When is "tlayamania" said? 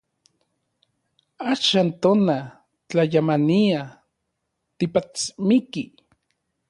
2.87-3.81